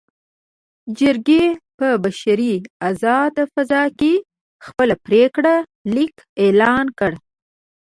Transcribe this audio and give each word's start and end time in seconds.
جرګې 0.97 1.43
په 1.77 1.87
بشپړه 2.03 2.53
ازاده 2.89 3.43
فضا 3.53 3.83
کې 3.99 4.13
خپل 4.65 4.89
پرېکړه 5.05 5.55
لیک 5.95 6.15
اعلان 6.41 6.85
کړ. 6.99 7.11